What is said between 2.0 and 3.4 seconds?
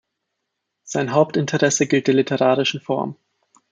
der literarischen Form.